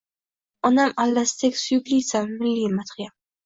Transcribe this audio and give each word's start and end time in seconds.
Onam 0.69 0.93
allasidek 1.03 1.61
suyuklisan, 1.67 2.35
milliy 2.43 2.69
madhiyam 2.83 3.17